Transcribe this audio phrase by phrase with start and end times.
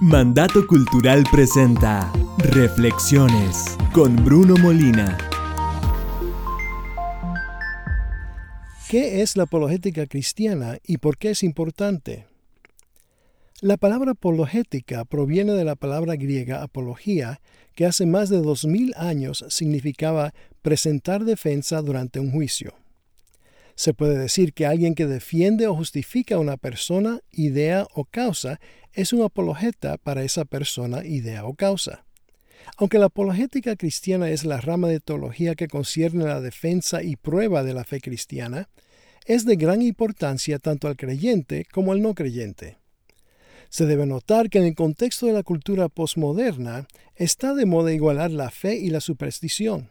[0.00, 5.18] Mandato Cultural presenta Reflexiones con Bruno Molina.
[8.88, 12.26] ¿Qué es la apologética cristiana y por qué es importante?
[13.60, 17.40] La palabra apologética proviene de la palabra griega apología,
[17.74, 22.72] que hace más de dos mil años significaba presentar defensa durante un juicio.
[23.74, 28.60] Se puede decir que alguien que defiende o justifica a una persona, idea o causa
[28.98, 32.04] es un apologeta para esa persona, idea o causa.
[32.76, 37.62] Aunque la apologética cristiana es la rama de teología que concierne la defensa y prueba
[37.62, 38.68] de la fe cristiana,
[39.24, 42.78] es de gran importancia tanto al creyente como al no creyente.
[43.68, 48.32] Se debe notar que en el contexto de la cultura postmoderna está de moda igualar
[48.32, 49.90] la fe y la superstición.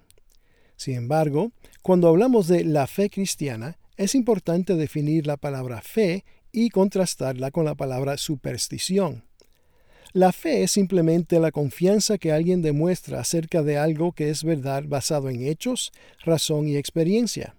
[0.75, 6.25] Sin embargo, cuando hablamos de la fe cristiana, es importante definir la palabra fe
[6.57, 9.23] y contrastarla con la palabra superstición.
[10.11, 14.83] La fe es simplemente la confianza que alguien demuestra acerca de algo que es verdad
[14.87, 15.91] basado en hechos,
[16.25, 17.55] razón y experiencia.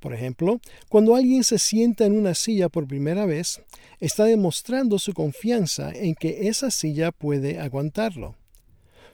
[0.00, 3.60] Por ejemplo, cuando alguien se sienta en una silla por primera vez,
[4.00, 8.34] está demostrando su confianza en que esa silla puede aguantarlo.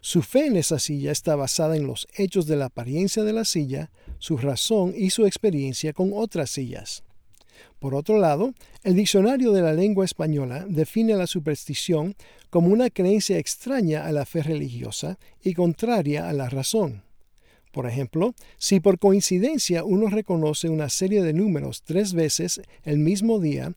[0.01, 3.45] Su fe en esa silla está basada en los hechos de la apariencia de la
[3.45, 7.05] silla, su razón y su experiencia con otras sillas.
[7.79, 12.15] Por otro lado, el diccionario de la lengua española define la superstición
[12.51, 17.03] como una creencia extraña a la fe religiosa y contraria a la razón.
[17.73, 23.39] Por ejemplo, si por coincidencia uno reconoce una serie de números tres veces el mismo
[23.39, 23.73] día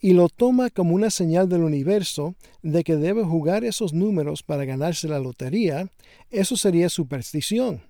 [0.00, 4.64] y lo toma como una señal del universo de que debe jugar esos números para
[4.64, 5.88] ganarse la lotería,
[6.30, 7.82] eso sería superstición.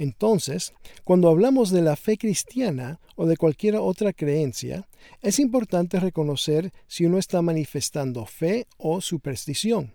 [0.00, 0.72] Entonces,
[1.04, 4.88] cuando hablamos de la fe cristiana o de cualquier otra creencia,
[5.20, 9.92] es importante reconocer si uno está manifestando fe o superstición.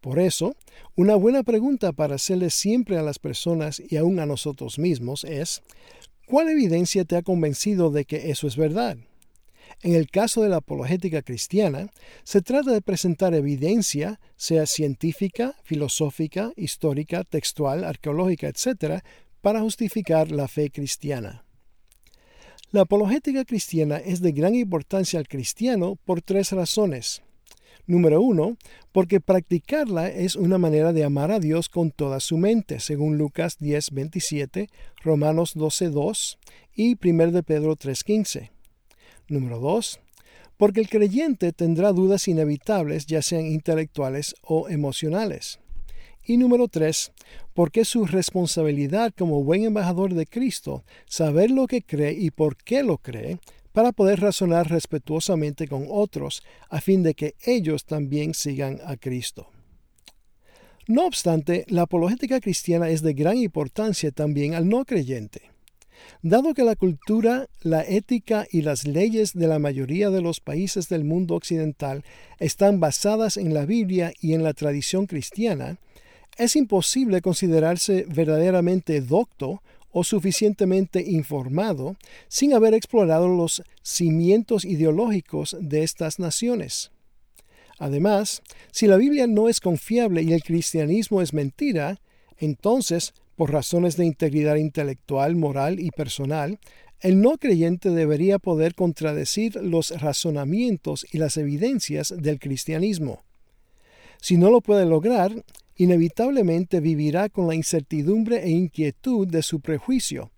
[0.00, 0.54] Por eso,
[0.94, 5.62] una buena pregunta para hacerle siempre a las personas y aún a nosotros mismos es,
[6.28, 8.98] ¿cuál evidencia te ha convencido de que eso es verdad?
[9.82, 11.88] En el caso de la apologética cristiana,
[12.22, 19.02] se trata de presentar evidencia, sea científica, filosófica, histórica, textual, arqueológica, etc.,
[19.44, 21.44] para justificar la fe cristiana.
[22.70, 27.20] La apologética cristiana es de gran importancia al cristiano por tres razones.
[27.86, 28.56] Número uno,
[28.90, 33.58] porque practicarla es una manera de amar a Dios con toda su mente, según Lucas
[33.58, 34.70] 10, 27,
[35.02, 36.38] Romanos 12, 2
[36.74, 38.50] y 1 de Pedro 3, 15.
[39.28, 40.00] Número 2.
[40.56, 45.60] Porque el creyente tendrá dudas inevitables, ya sean intelectuales o emocionales.
[46.26, 47.12] Y número 3.
[47.54, 52.56] Porque es su responsabilidad como buen embajador de Cristo saber lo que cree y por
[52.56, 53.38] qué lo cree,
[53.72, 59.48] para poder razonar respetuosamente con otros, a fin de que ellos también sigan a Cristo.
[60.86, 65.50] No obstante, la apologética cristiana es de gran importancia también al no creyente.
[66.22, 70.88] Dado que la cultura, la ética y las leyes de la mayoría de los países
[70.88, 72.04] del mundo occidental
[72.38, 75.78] están basadas en la Biblia y en la tradición cristiana,
[76.36, 81.96] es imposible considerarse verdaderamente docto o suficientemente informado
[82.28, 86.90] sin haber explorado los cimientos ideológicos de estas naciones.
[87.78, 92.00] Además, si la Biblia no es confiable y el cristianismo es mentira,
[92.38, 96.58] entonces por razones de integridad intelectual, moral y personal,
[97.00, 103.22] el no creyente debería poder contradecir los razonamientos y las evidencias del cristianismo.
[104.20, 105.44] Si no lo puede lograr,
[105.76, 110.30] inevitablemente vivirá con la incertidumbre e inquietud de su prejuicio,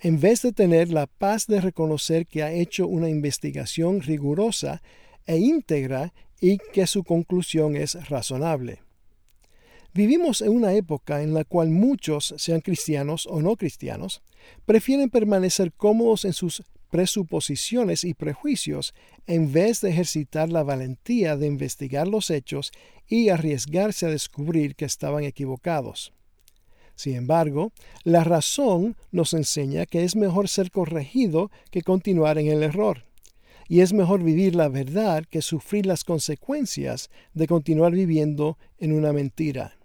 [0.00, 4.82] en vez de tener la paz de reconocer que ha hecho una investigación rigurosa
[5.26, 8.80] e íntegra y que su conclusión es razonable.
[9.94, 14.22] Vivimos en una época en la cual muchos, sean cristianos o no cristianos,
[14.64, 18.92] prefieren permanecer cómodos en sus presuposiciones y prejuicios
[19.26, 22.70] en vez de ejercitar la valentía de investigar los hechos
[23.08, 26.12] y arriesgarse a descubrir que estaban equivocados.
[26.94, 27.72] Sin embargo,
[28.04, 33.06] la razón nos enseña que es mejor ser corregido que continuar en el error,
[33.68, 39.14] y es mejor vivir la verdad que sufrir las consecuencias de continuar viviendo en una
[39.14, 39.78] mentira.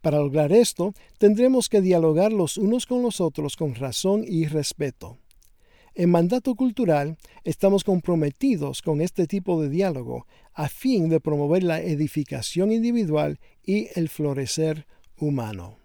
[0.00, 5.18] Para lograr esto, tendremos que dialogar los unos con los otros con razón y respeto.
[5.96, 11.80] En mandato cultural estamos comprometidos con este tipo de diálogo a fin de promover la
[11.80, 14.86] edificación individual y el florecer
[15.18, 15.83] humano.